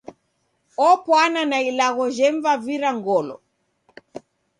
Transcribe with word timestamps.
Opwana 0.89 1.41
na 1.49 1.57
ilagho 1.69 2.05
jemvavira 2.17 2.89
ngolo. 2.97 3.35